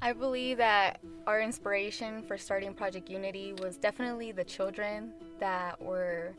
[0.00, 6.34] I believe that our inspiration for starting Project Unity was definitely the children that were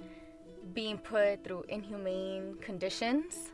[0.73, 3.51] being put through inhumane conditions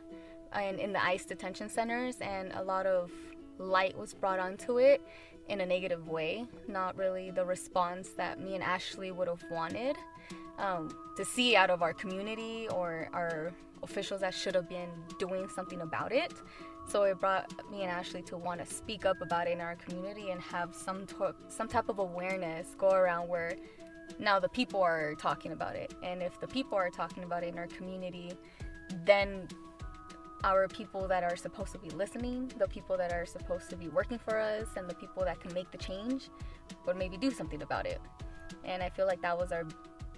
[0.52, 3.10] and in the ICE detention centers, and a lot of
[3.58, 5.02] light was brought onto it
[5.48, 9.96] in a negative way, not really the response that me and Ashley would have wanted
[10.58, 13.52] um, to see out of our community or our
[13.82, 14.88] officials that should have been
[15.18, 16.32] doing something about it.
[16.88, 19.74] So it brought me and Ashley to want to speak up about it in our
[19.76, 21.06] community and have some
[21.48, 23.56] some type of awareness go around where
[24.18, 25.94] now the people are talking about it.
[26.02, 28.32] And if the people are talking about it in our community,
[29.04, 29.48] then
[30.44, 33.88] our people that are supposed to be listening, the people that are supposed to be
[33.88, 36.28] working for us, and the people that can make the change
[36.86, 38.00] would maybe do something about it.
[38.64, 39.64] And I feel like that was our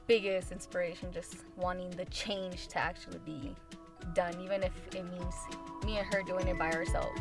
[0.06, 3.56] biggest inspiration, just wanting the change to actually be
[4.14, 5.34] done, even if it means
[5.84, 7.20] me and her doing it by ourselves.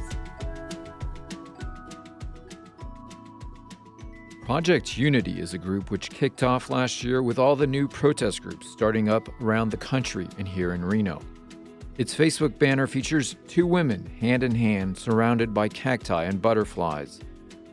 [4.47, 8.41] Project Unity is a group which kicked off last year with all the new protest
[8.41, 11.21] groups starting up around the country and here in Reno.
[11.97, 17.19] Its Facebook banner features two women hand in hand surrounded by cacti and butterflies.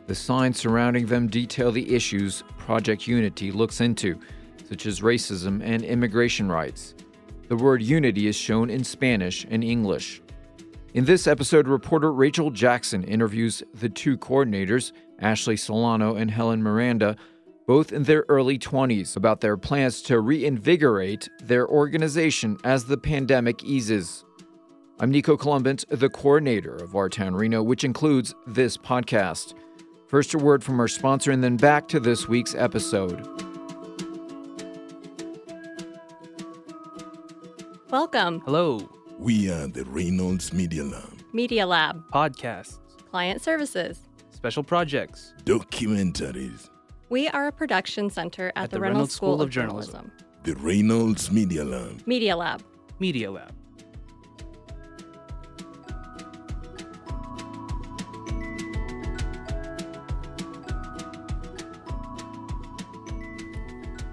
[0.07, 4.19] The signs surrounding them detail the issues Project Unity looks into,
[4.67, 6.93] such as racism and immigration rights.
[7.47, 10.21] The word unity is shown in Spanish and English.
[10.95, 17.15] In this episode, reporter Rachel Jackson interviews the two coordinators, Ashley Solano and Helen Miranda,
[17.67, 23.63] both in their early 20s, about their plans to reinvigorate their organization as the pandemic
[23.63, 24.25] eases.
[24.99, 29.53] I'm Nico Colombant, the coordinator of Our Town Reno, which includes this podcast.
[30.07, 33.54] First, a word from our sponsor, and then back to this week's episode.
[37.95, 38.41] Welcome.
[38.41, 38.89] Hello.
[39.19, 41.23] We are the Reynolds Media Lab.
[41.31, 42.03] Media Lab.
[42.11, 42.79] Podcasts.
[43.09, 44.01] Client services.
[44.31, 45.33] Special projects.
[45.45, 46.69] Documentaries.
[47.07, 50.11] We are a production center at, the, Reynolds, School, of Journalism.
[50.43, 52.05] The Reynolds Media Lab.
[52.05, 52.65] Media Lab.
[52.99, 53.53] Media Lab.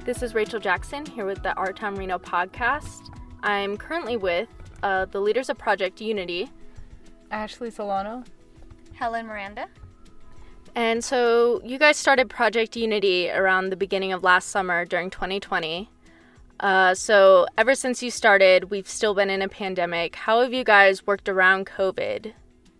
[0.04, 3.08] This is Rachel Jackson here with the Our Town Reno podcast.
[3.42, 4.48] I'm currently with
[4.82, 6.50] uh, the leaders of Project Unity.
[7.30, 8.24] Ashley Solano.
[8.94, 9.68] Helen Miranda.
[10.74, 15.90] And so you guys started Project Unity around the beginning of last summer during 2020.
[16.60, 20.14] Uh, so ever since you started, we've still been in a pandemic.
[20.14, 22.32] How have you guys worked around COVID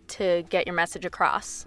[0.07, 1.65] to get your message across?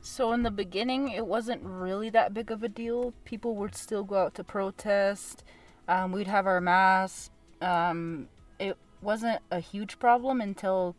[0.00, 3.14] So in the beginning, it wasn't really that big of a deal.
[3.24, 5.42] People would still go out to protest.
[5.88, 7.30] Um, we'd have our masks.
[7.60, 8.28] Um,
[8.58, 10.96] it wasn't a huge problem until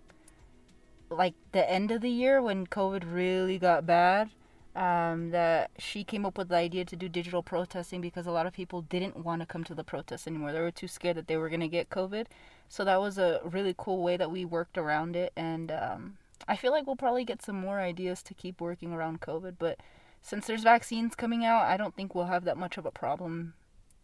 [1.09, 4.29] like the end of the year when COVID really got bad.
[4.75, 8.45] Um, that she came up with the idea to do digital protesting because a lot
[8.45, 10.51] of people didn't want to come to the protests anymore.
[10.51, 12.25] They were too scared that they were going to get COVID.
[12.67, 15.31] So that was a really cool way that we worked around it.
[15.37, 19.21] And um, I feel like we'll probably get some more ideas to keep working around
[19.21, 19.55] COVID.
[19.57, 19.79] But
[20.21, 23.53] since there's vaccines coming out, I don't think we'll have that much of a problem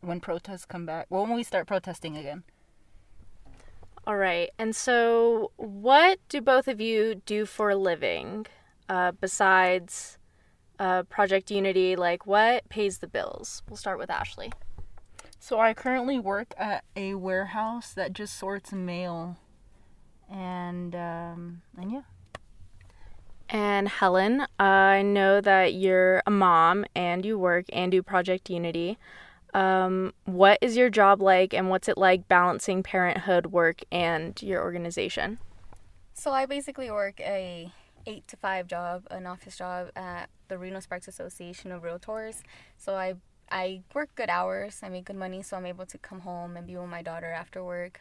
[0.01, 1.07] when protests come back.
[1.09, 2.44] Well, when we start protesting again.
[4.06, 4.50] All right.
[4.57, 8.47] And so, what do both of you do for a living
[8.90, 10.17] uh, besides
[10.79, 11.95] uh, Project Unity?
[11.95, 13.61] Like, what pays the bills?
[13.69, 14.51] We'll start with Ashley.
[15.40, 19.38] So, I currently work at a warehouse that just sorts mail.
[20.29, 22.01] And, um, and yeah.
[23.50, 28.97] And Helen, I know that you're a mom and you work and do Project Unity.
[29.53, 34.62] Um, what is your job like and what's it like balancing parenthood work and your
[34.62, 35.39] organization?
[36.13, 37.72] So I basically work a
[38.06, 42.41] eight to five job, an office job at the Reno Sparks Association of Realtors.
[42.78, 43.16] So I
[43.51, 46.66] I work good hours, I make good money, so I'm able to come home and
[46.66, 48.00] be with my daughter after work.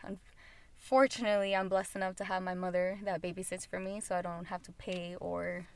[0.78, 4.47] Unfortunately, I'm blessed enough to have my mother that babysits for me, so I don't
[4.47, 5.66] have to pay or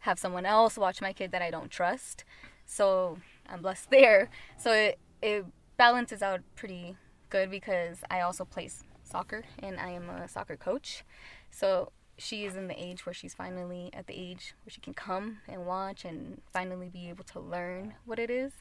[0.00, 2.24] have someone else watch my kid that I don't trust.
[2.66, 3.18] So
[3.48, 4.28] I'm blessed there.
[4.58, 5.44] So it it
[5.76, 6.96] balances out pretty
[7.30, 8.70] good because I also play
[9.02, 11.04] soccer and I am a soccer coach.
[11.50, 14.94] So she is in the age where she's finally at the age where she can
[14.94, 18.52] come and watch and finally be able to learn what it is.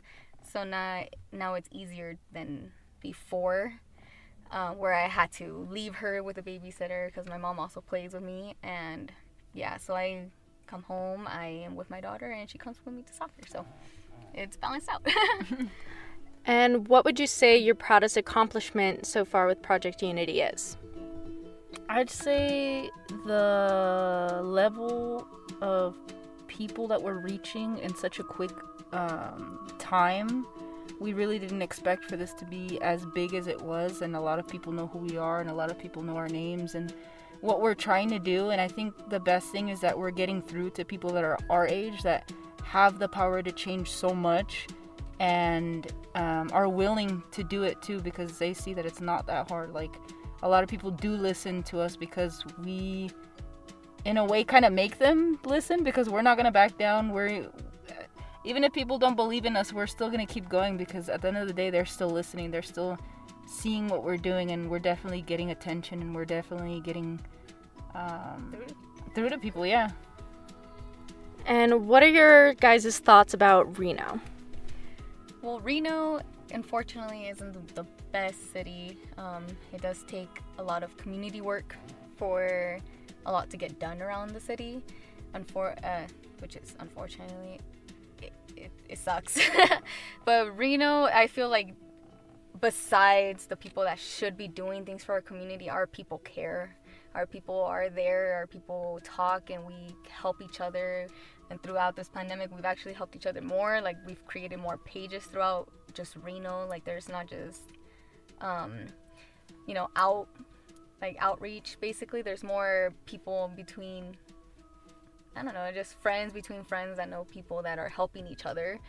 [0.44, 2.72] So now now it's easier than
[3.02, 3.74] before,
[4.52, 8.14] uh, where I had to leave her with a babysitter because my mom also plays
[8.14, 8.56] with me.
[8.62, 9.12] And
[9.54, 10.28] yeah, so I
[10.68, 13.44] come home, I am with my daughter, and she comes with me to soccer.
[13.48, 13.66] So
[14.34, 15.06] it's balanced out.
[16.46, 20.78] And what would you say your proudest accomplishment so far with Project Unity is?
[21.90, 22.90] I'd say
[23.26, 25.28] the level
[25.62, 25.96] of
[26.48, 28.52] people that we're reaching in such a quick
[28.92, 30.46] um, time.
[31.00, 34.22] We really didn't expect for this to be as big as it was, and a
[34.22, 36.76] lot of people know who we are, and a lot of people know our names
[36.76, 36.94] and
[37.42, 38.52] what we're trying to do.
[38.52, 41.38] And I think the best thing is that we're getting through to people that are
[41.50, 42.32] our age that
[42.64, 44.68] have the power to change so much
[45.20, 49.50] and um, are willing to do it too because they see that it's not that
[49.50, 49.74] hard.
[49.74, 49.96] Like
[50.44, 53.10] a lot of people do listen to us because we,
[54.04, 57.10] in a way, kind of make them listen because we're not gonna back down.
[57.10, 57.50] We're
[58.44, 61.28] even if people don't believe in us, we're still gonna keep going because at the
[61.30, 62.52] end of the day, they're still listening.
[62.52, 62.98] They're still
[63.48, 67.20] seeing what we're doing, and we're definitely getting attention, and we're definitely getting
[67.96, 68.56] um,
[69.16, 69.66] through to people.
[69.66, 69.90] Yeah.
[71.48, 74.20] And what are your guys' thoughts about Reno?
[75.46, 76.22] Well, Reno,
[76.54, 78.98] unfortunately, isn't the best city.
[79.20, 81.78] Um, it does take a lot of community work
[82.18, 82.80] for
[83.28, 84.82] a lot to get done around the city,
[85.36, 86.08] Unfor- uh,
[86.40, 87.60] which is unfortunately,
[88.24, 89.38] it, it, it sucks.
[90.26, 91.76] but Reno, I feel like
[92.60, 96.76] besides the people that should be doing things for our community, our people care.
[97.14, 101.08] Our people are there, our people talk, and we help each other
[101.50, 103.82] and throughout this pandemic we've actually helped each other more.
[103.82, 106.68] Like we've created more pages throughout just reno.
[106.68, 107.62] Like there's not just
[108.42, 108.74] um
[109.68, 110.28] you know out
[111.02, 111.78] like outreach.
[111.80, 114.16] Basically there's more people between
[115.38, 118.80] i don't know just friends between friends that know people that are helping each other.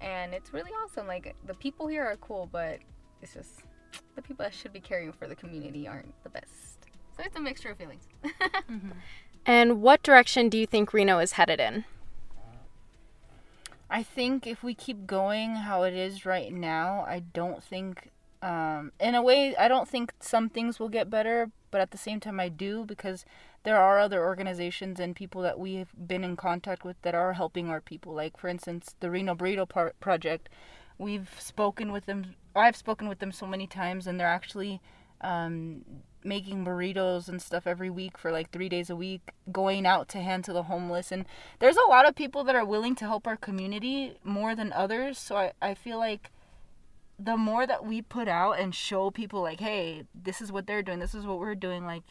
[0.00, 1.06] And it's really awesome.
[1.06, 2.78] Like the people here are cool but
[3.22, 3.60] it's just
[4.16, 6.86] the people that should be caring for the community aren't the best.
[7.16, 8.08] So it's a mixture of feelings.
[8.70, 8.90] Mm-hmm.
[9.46, 11.84] and what direction do you think reno is headed in
[13.90, 18.10] I think if we keep going how it is right now, I don't think,
[18.40, 21.98] um, in a way, I don't think some things will get better, but at the
[21.98, 23.24] same time, I do because
[23.64, 27.32] there are other organizations and people that we have been in contact with that are
[27.32, 28.14] helping our people.
[28.14, 30.48] Like, for instance, the Reno Burrito Par- Project.
[30.96, 34.80] We've spoken with them, I've spoken with them so many times, and they're actually
[35.20, 35.84] um,
[36.24, 40.18] making burritos and stuff every week for like three days a week, going out to
[40.18, 41.10] hand to the homeless.
[41.10, 41.24] And
[41.58, 45.18] there's a lot of people that are willing to help our community more than others.
[45.18, 46.30] So I, I feel like
[47.18, 50.82] the more that we put out and show people, like, hey, this is what they're
[50.82, 52.04] doing, this is what we're doing, like,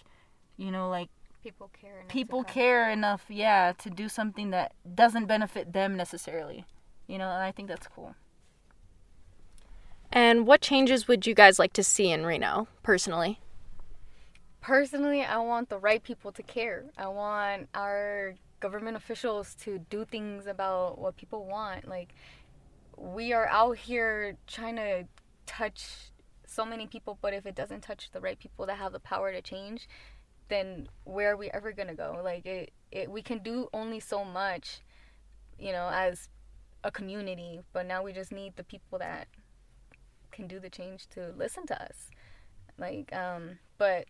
[0.57, 1.09] you know, like,
[1.41, 6.65] people care enough people care enough yeah to do something that doesn't benefit them necessarily
[7.07, 8.13] you know and i think that's cool
[10.11, 13.39] and what changes would you guys like to see in reno personally
[14.61, 16.85] personally, I want the right people to care.
[16.97, 21.87] I want our government officials to do things about what people want.
[21.87, 22.13] Like,
[22.97, 25.05] we are out here trying to
[25.45, 26.11] touch
[26.45, 29.31] so many people, but if it doesn't touch the right people that have the power
[29.31, 29.87] to change,
[30.49, 32.19] then where are we ever gonna go?
[32.23, 34.81] Like, it, it we can do only so much,
[35.57, 36.27] you know, as
[36.83, 39.27] a community, but now we just need the people that
[40.31, 42.09] can do the change to listen to us.
[42.77, 44.05] Like, um, but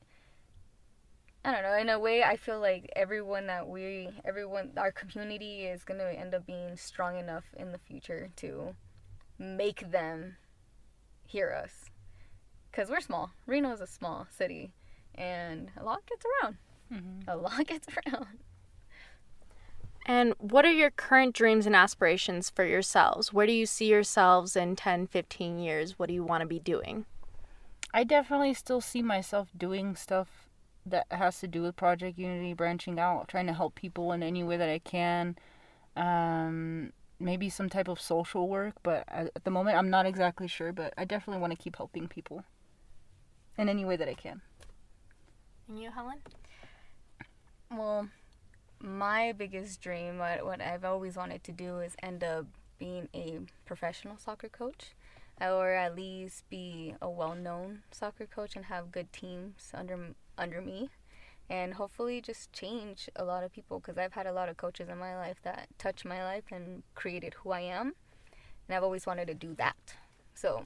[1.49, 1.77] I don't know.
[1.79, 6.07] In a way, I feel like everyone that we, everyone, our community is going to
[6.07, 8.75] end up being strong enough in the future to
[9.39, 10.37] make them
[11.25, 11.85] hear us.
[12.69, 13.31] Because we're small.
[13.47, 14.73] Reno is a small city,
[15.15, 16.57] and a lot gets around.
[16.93, 17.29] Mm-hmm.
[17.29, 18.27] A lot gets around.
[20.05, 23.33] And what are your current dreams and aspirations for yourselves?
[23.33, 25.97] Where do you see yourselves in 10, 15 years?
[25.97, 27.05] What do you want to be doing?
[27.91, 30.48] I definitely still see myself doing stuff
[30.89, 34.43] that has to do with Project Unity, branching out, trying to help people in any
[34.43, 35.37] way that I can.
[35.95, 40.71] Um, maybe some type of social work, but at the moment I'm not exactly sure.
[40.71, 42.43] But I definitely want to keep helping people
[43.57, 44.41] in any way that I can.
[45.67, 46.19] And you, Helen?
[47.71, 48.09] Well,
[48.81, 52.45] my biggest dream, what, what I've always wanted to do, is end up
[52.79, 54.95] being a professional soccer coach
[55.41, 60.89] or at least be a well-known soccer coach and have good teams under under me.
[61.49, 64.87] And hopefully just change a lot of people because I've had a lot of coaches
[64.87, 67.93] in my life that touched my life and created who I am.
[68.67, 69.95] And I've always wanted to do that.
[70.35, 70.65] So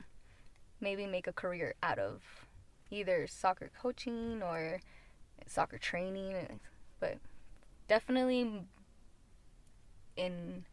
[0.82, 2.22] maybe make a career out of
[2.92, 4.82] either soccer coaching or
[5.48, 6.60] soccer training
[7.03, 7.18] but
[7.89, 8.63] definitely
[10.15, 10.63] in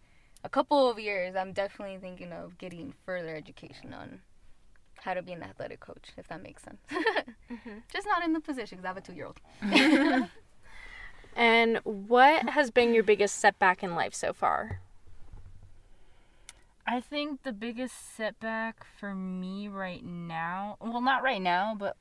[0.45, 4.21] a couple of years, I'm definitely thinking of getting further education on
[5.03, 6.81] how to be an athletic coach, if that makes sense.
[6.91, 7.79] mm-hmm.
[7.93, 9.41] Just not in the position because I have a two year old.
[11.37, 14.81] and what has been your biggest setback in life so far?
[16.87, 21.97] I think the biggest setback for me right now, well, not right now, but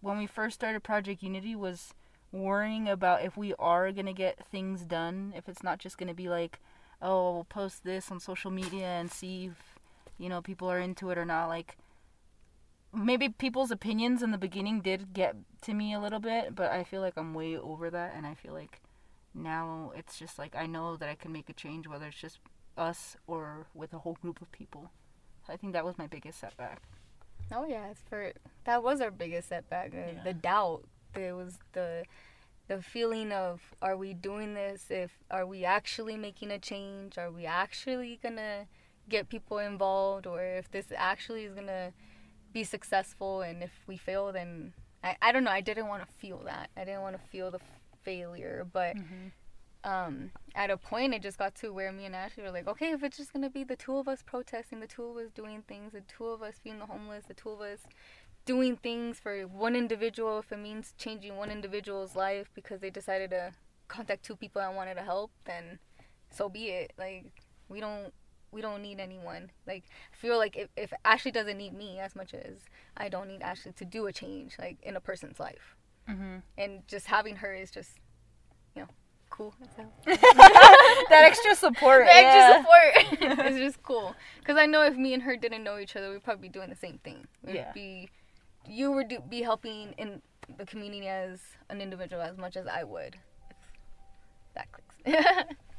[0.00, 1.94] when we first started Project Unity, was
[2.32, 6.08] worrying about if we are going to get things done, if it's not just going
[6.08, 6.60] to be like
[7.02, 9.78] oh, we'll post this on social media and see if
[10.18, 11.48] you know people are into it or not.
[11.48, 11.76] Like
[12.92, 16.84] maybe people's opinions in the beginning did get to me a little bit, but I
[16.84, 18.80] feel like I'm way over that, and I feel like
[19.34, 22.40] now it's just like I know that I can make a change, whether it's just
[22.76, 24.90] us or with a whole group of people.
[25.48, 26.82] I think that was my biggest setback.
[27.52, 28.32] Oh yeah, it's for
[28.64, 29.92] that was our biggest setback.
[29.94, 30.22] Uh, Yeah.
[30.24, 30.84] The doubt.
[31.14, 32.04] There was the
[32.68, 34.86] the feeling of are we doing this?
[34.90, 37.18] If are we actually making a change?
[37.18, 38.66] Are we actually gonna
[39.08, 41.92] get people involved, or if this actually is gonna
[42.52, 43.42] be successful?
[43.42, 45.50] And if we fail, then I I don't know.
[45.50, 46.70] I didn't want to feel that.
[46.76, 48.96] I didn't want to feel the f- failure, but.
[49.82, 52.92] Um, at a point, it just got to where me and Ashley were like, okay,
[52.92, 55.62] if it's just gonna be the two of us protesting, the two of us doing
[55.66, 57.78] things, the two of us being the homeless, the two of us
[58.44, 63.30] doing things for one individual, if it means changing one individual's life because they decided
[63.30, 63.52] to
[63.88, 65.78] contact two people and wanted to help, then
[66.30, 66.92] so be it.
[66.98, 67.32] Like
[67.70, 68.12] we don't
[68.52, 69.50] we don't need anyone.
[69.66, 72.54] Like I feel like if, if Ashley doesn't need me as much as
[72.96, 75.76] I don't need Ashley to do a change like in a person's life.
[76.08, 76.36] Mm-hmm.
[76.58, 77.98] And just having her is just
[78.74, 78.88] you know
[79.30, 79.54] cool.
[80.06, 82.06] That extra support.
[82.08, 82.62] extra yeah.
[83.22, 84.14] support is just cool.
[84.40, 86.70] Because I know if me and her didn't know each other, we'd probably be doing
[86.70, 87.26] the same thing.
[87.44, 87.72] We'd Yeah.
[87.72, 88.10] be,
[88.68, 90.22] you would do, be helping in
[90.58, 93.16] the community as an individual as much as I would.
[93.50, 95.44] If that clicks.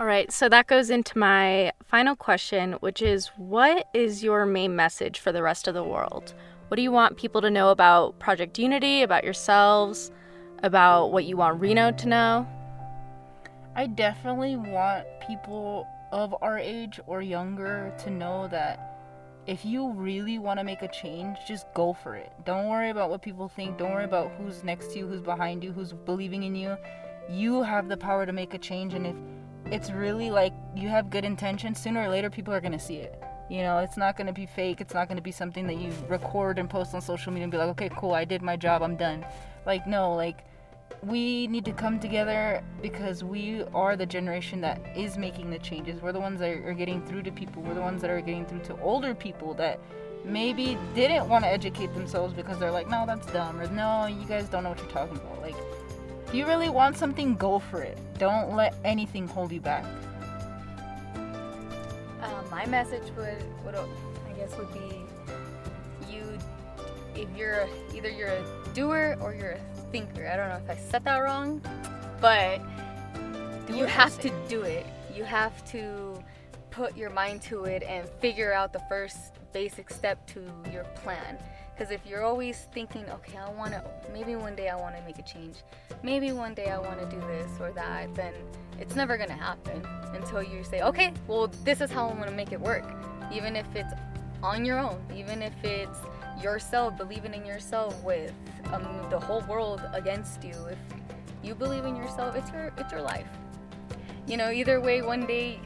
[0.00, 4.74] All right, so that goes into my final question, which is what is your main
[4.74, 6.32] message for the rest of the world?
[6.68, 10.10] What do you want people to know about Project Unity, about yourselves,
[10.62, 12.48] about what you want Reno to know?
[13.76, 18.96] I definitely want people of our age or younger to know that
[19.46, 22.32] if you really want to make a change, just go for it.
[22.46, 23.76] Don't worry about what people think.
[23.76, 26.78] Don't worry about who's next to you, who's behind you, who's believing in you.
[27.28, 29.14] You have the power to make a change, and if
[29.70, 33.22] it's really like you have good intentions, sooner or later people are to see it.
[33.48, 34.80] You know, it's not to be fake.
[34.80, 37.58] It's not to be something that you record and post on social media and be
[37.58, 39.26] like, okay, cool, I did my job, I'm done.
[39.66, 40.44] Like, no, like,
[41.02, 46.00] we need to come together because we are the generation that is making the changes.
[46.00, 47.62] We're the ones that are getting through to people.
[47.62, 49.80] We're the ones that are getting through to older people that
[50.24, 54.26] maybe didn't want to educate themselves because they're like, no, that's dumb, or no, you
[54.26, 55.40] guys don't know what you're talking about.
[55.40, 55.56] Like,
[56.30, 57.98] if you really want something, go for it.
[58.16, 59.84] Don't let anything hold you back.
[62.22, 65.02] Um, my message would, would, I guess, would be
[66.08, 66.22] you,
[67.16, 68.44] if you're either you're a
[68.74, 69.60] doer or you're a
[69.90, 70.28] thinker.
[70.28, 71.60] I don't know if I said that wrong,
[72.20, 72.60] but
[73.68, 74.86] you have to do it.
[75.12, 76.22] You have to
[76.70, 81.38] put your mind to it and figure out the first basic step to your plan.
[81.80, 83.82] Because if you're always thinking, okay, I want to,
[84.12, 85.62] maybe one day I want to make a change,
[86.02, 88.34] maybe one day I want to do this or that, then
[88.78, 89.82] it's never going to happen
[90.12, 92.84] until you say, okay, well, this is how I'm going to make it work.
[93.32, 93.94] Even if it's
[94.42, 96.00] on your own, even if it's
[96.42, 98.34] yourself, believing in yourself with
[98.74, 100.52] um, the whole world against you.
[100.66, 100.78] If
[101.42, 103.26] you believe in yourself, it's your, it's your life.
[104.26, 105.60] You know, either way, one day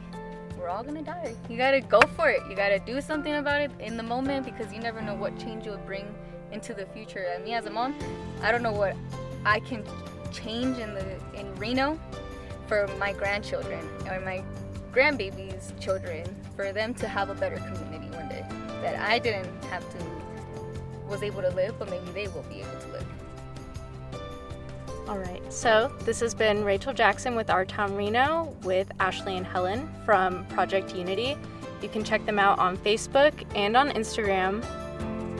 [0.65, 1.35] we're all gonna die.
[1.47, 2.41] You gotta go for it.
[2.49, 5.63] You gotta do something about it in the moment because you never know what change
[5.63, 6.07] you'll bring
[6.51, 7.19] into the future.
[7.19, 7.93] And me as a mom,
[8.41, 8.95] I don't know what
[9.45, 9.83] I can
[10.31, 11.05] change in the
[11.39, 11.99] in Reno
[12.65, 14.43] for my grandchildren or my
[14.91, 18.43] grandbabies' children for them to have a better community one day
[18.81, 20.05] that I didn't have to
[21.07, 23.14] was able to live, but maybe they will be able to live.
[25.07, 29.45] All right, so this has been Rachel Jackson with Our Town Reno with Ashley and
[29.45, 31.37] Helen from Project Unity.
[31.83, 34.63] You can check them out on Facebook and on Instagram.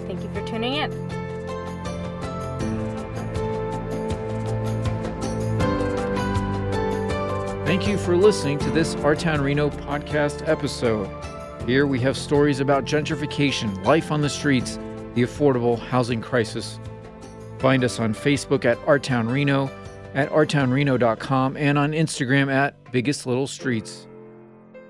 [0.06, 0.92] Thank you for tuning in.
[7.66, 11.10] Thank you for listening to this Our Town Reno podcast episode.
[11.66, 14.78] Here we have stories about gentrification, life on the streets,
[15.16, 16.80] the affordable housing crisis.
[17.66, 19.72] Find us on Facebook at Our Town Reno,
[20.14, 24.06] at ourtownreno.com, and on Instagram at Biggest Little Streets.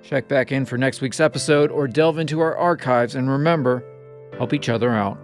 [0.03, 3.81] Check back in for next week's episode or delve into our archives and remember,
[4.37, 5.17] help each other out.